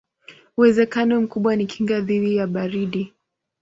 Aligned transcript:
Uwezekano 0.57 1.21
mkubwa 1.21 1.55
ni 1.55 1.65
kinga 1.65 2.01
dhidi 2.01 2.35
ya 2.35 2.47
baridi. 2.47 3.13